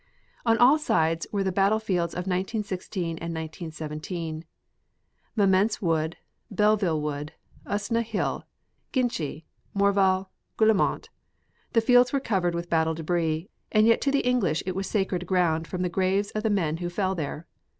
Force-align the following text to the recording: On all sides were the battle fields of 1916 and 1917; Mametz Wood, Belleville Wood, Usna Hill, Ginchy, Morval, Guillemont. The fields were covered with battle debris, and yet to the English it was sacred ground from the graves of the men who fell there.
On 0.47 0.57
all 0.57 0.79
sides 0.79 1.27
were 1.31 1.43
the 1.43 1.51
battle 1.51 1.77
fields 1.77 2.15
of 2.15 2.25
1916 2.25 3.19
and 3.19 3.35
1917; 3.35 4.43
Mametz 5.37 5.79
Wood, 5.79 6.17
Belleville 6.49 6.99
Wood, 6.99 7.33
Usna 7.67 8.01
Hill, 8.01 8.43
Ginchy, 8.91 9.43
Morval, 9.77 10.29
Guillemont. 10.57 11.09
The 11.73 11.81
fields 11.81 12.11
were 12.11 12.19
covered 12.19 12.55
with 12.55 12.67
battle 12.67 12.95
debris, 12.95 13.51
and 13.71 13.85
yet 13.85 14.01
to 14.01 14.09
the 14.11 14.21
English 14.25 14.63
it 14.65 14.75
was 14.75 14.89
sacred 14.89 15.27
ground 15.27 15.67
from 15.67 15.83
the 15.83 15.87
graves 15.87 16.31
of 16.31 16.41
the 16.41 16.49
men 16.49 16.77
who 16.77 16.89
fell 16.89 17.13
there. 17.13 17.45